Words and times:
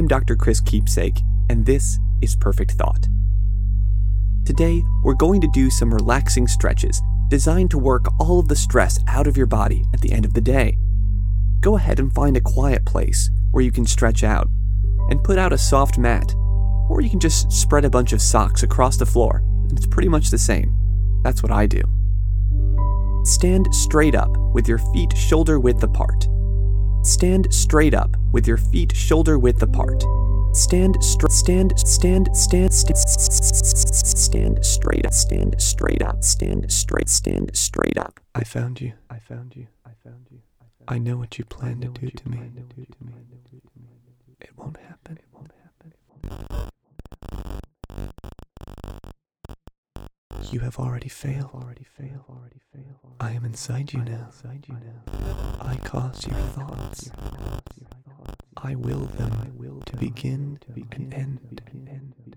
I'm 0.00 0.08
Dr. 0.08 0.34
Chris 0.34 0.62
Keepsake, 0.62 1.20
and 1.50 1.66
this 1.66 1.98
is 2.22 2.34
Perfect 2.34 2.70
Thought. 2.70 3.06
Today, 4.46 4.82
we're 5.04 5.12
going 5.12 5.42
to 5.42 5.50
do 5.52 5.68
some 5.68 5.92
relaxing 5.92 6.48
stretches 6.48 7.02
designed 7.28 7.70
to 7.72 7.78
work 7.78 8.06
all 8.18 8.40
of 8.40 8.48
the 8.48 8.56
stress 8.56 8.98
out 9.08 9.26
of 9.26 9.36
your 9.36 9.44
body 9.44 9.84
at 9.92 10.00
the 10.00 10.10
end 10.10 10.24
of 10.24 10.32
the 10.32 10.40
day. 10.40 10.78
Go 11.60 11.76
ahead 11.76 12.00
and 12.00 12.10
find 12.14 12.34
a 12.34 12.40
quiet 12.40 12.86
place 12.86 13.30
where 13.50 13.62
you 13.62 13.70
can 13.70 13.84
stretch 13.84 14.24
out 14.24 14.48
and 15.10 15.22
put 15.22 15.36
out 15.36 15.52
a 15.52 15.58
soft 15.58 15.98
mat, 15.98 16.34
or 16.88 17.02
you 17.02 17.10
can 17.10 17.20
just 17.20 17.52
spread 17.52 17.84
a 17.84 17.90
bunch 17.90 18.14
of 18.14 18.22
socks 18.22 18.62
across 18.62 18.96
the 18.96 19.04
floor, 19.04 19.42
and 19.68 19.76
it's 19.76 19.86
pretty 19.86 20.08
much 20.08 20.30
the 20.30 20.38
same. 20.38 20.74
That's 21.24 21.42
what 21.42 21.52
I 21.52 21.66
do. 21.66 21.82
Stand 23.24 23.66
straight 23.74 24.14
up 24.14 24.34
with 24.54 24.66
your 24.66 24.78
feet 24.94 25.14
shoulder 25.14 25.60
width 25.60 25.82
apart. 25.82 26.26
Stand 27.02 27.52
straight 27.52 27.94
up 27.94 28.14
with 28.32 28.46
your 28.46 28.58
feet 28.58 28.94
shoulder 28.94 29.38
width 29.38 29.62
apart. 29.62 30.04
Stand 30.52 31.02
straight. 31.02 31.32
Stand. 31.32 31.78
Stand. 31.78 32.36
Stand. 32.36 32.72
Stand. 32.74 32.96
Stand 34.18 34.64
straight 34.64 35.06
up. 35.06 35.14
Stand 35.14 35.60
straight 35.60 36.02
up. 36.02 36.22
Stand 36.22 36.70
straight. 36.70 37.08
Stand 37.08 37.56
straight 37.56 37.96
up. 37.96 38.20
I 38.34 38.44
found 38.44 38.80
you. 38.80 38.92
I 39.08 39.18
found 39.18 39.56
you. 39.56 39.66
I 39.86 39.92
found 40.04 40.26
you. 40.30 40.40
I 40.88 40.98
know 40.98 41.16
what 41.16 41.38
you 41.38 41.44
plan 41.44 41.80
to 41.80 41.88
do 41.88 42.10
to 42.10 42.28
me. 42.28 42.38
It 44.40 44.56
won't 44.56 44.76
happen. 44.76 45.18
It 45.18 45.24
won't 45.32 45.52
happen. 45.62 45.92
You 50.50 50.60
have 50.60 50.78
already 50.78 51.08
failed. 51.08 51.50
Already 51.54 51.84
failed. 51.84 52.24
Already 52.28 52.58
failed. 52.58 52.59
I 53.22 53.32
am 53.32 53.44
inside 53.44 53.92
you 53.92 54.02
now. 54.02 54.30
I 55.60 55.76
cause 55.76 56.26
your 56.26 56.36
thoughts. 56.36 57.10
I 58.56 58.74
will 58.74 59.00
them 59.00 59.82
to 59.84 59.96
begin 59.96 60.58
and 60.66 61.12
end. 61.12 62.36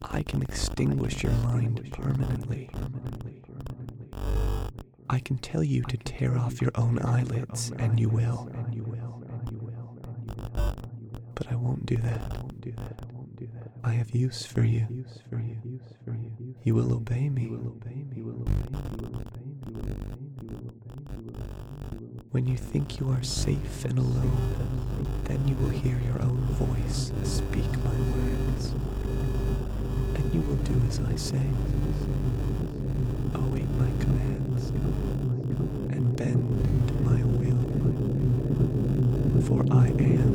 I 0.00 0.22
can 0.22 0.40
extinguish 0.40 1.22
your 1.22 1.32
mind 1.32 1.86
permanently. 1.92 2.70
I 5.10 5.18
can 5.18 5.36
tell 5.36 5.62
you 5.62 5.82
to 5.82 5.96
tear 5.98 6.38
off 6.38 6.62
your 6.62 6.72
own 6.74 6.98
eyelids, 7.00 7.70
and 7.78 8.00
you 8.00 8.08
will. 8.08 8.50
But 11.34 11.52
I 11.52 11.56
won't 11.56 11.84
do 11.84 11.96
that. 11.96 12.38
I 13.84 13.92
have 13.92 14.10
use 14.14 14.46
for 14.46 14.64
you. 14.64 15.04
You 16.62 16.74
will 16.74 16.94
obey 16.94 17.28
me. 17.28 17.50
When 22.34 22.48
you 22.48 22.56
think 22.56 22.98
you 22.98 23.10
are 23.10 23.22
safe 23.22 23.84
and 23.84 23.96
alone, 23.96 24.66
then 25.26 25.46
you 25.46 25.54
will 25.54 25.68
hear 25.68 25.96
your 26.04 26.20
own 26.20 26.40
voice 26.58 27.12
speak 27.22 27.70
my 27.84 27.94
words. 27.94 28.74
And 30.16 30.34
you 30.34 30.40
will 30.40 30.56
do 30.56 30.74
as 30.88 30.98
I 30.98 31.14
say. 31.14 31.46
Obey 33.36 33.62
my 33.78 33.88
commands 34.02 34.70
and 35.94 36.16
bend 36.16 37.04
my 37.04 37.22
will. 37.38 37.62
For 39.42 39.64
I 39.70 39.86
am 39.90 40.33